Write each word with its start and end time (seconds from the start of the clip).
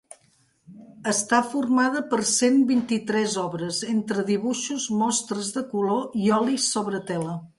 Està 1.11 1.41
formada 1.49 2.01
per 2.13 2.19
cent 2.29 2.57
vint-i-tres 2.71 3.37
obres, 3.43 3.83
entre 3.93 4.25
dibuixos, 4.31 4.89
mostres 5.03 5.55
de 5.59 5.63
color 5.75 6.19
i 6.25 6.35
olis 6.41 6.69
sobre 6.77 7.07
tela. 7.13 7.39